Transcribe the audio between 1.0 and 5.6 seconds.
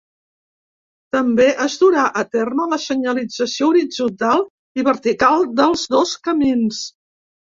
També es durà a terme la senyalització horitzontal i vertical